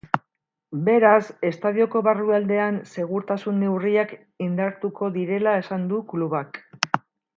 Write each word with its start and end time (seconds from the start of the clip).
Beraz, 0.85 1.25
estadioko 1.49 2.01
barrualdean 2.07 2.79
segurtasun 2.95 3.61
neurriak 3.65 4.15
indartuko 4.47 5.11
direla 5.19 5.55
esan 5.65 5.85
du 5.93 6.01
klubak. 6.15 6.61